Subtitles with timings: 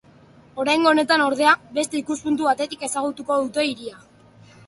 [0.61, 4.01] Oraingo honetan, ordea, beste ikuspuntu batetik ezagutuko dute hiria.